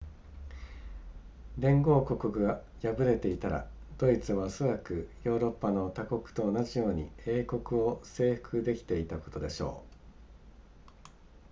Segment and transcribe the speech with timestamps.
[1.59, 3.67] 連合国が敗れていたら
[3.99, 9.91] ドイツはおそらくヨーロッパの他国と同じように英国を征服できていたことでしょう